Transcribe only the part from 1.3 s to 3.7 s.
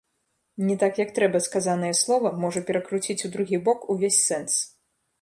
сказанае слова, можа перакруціць у другі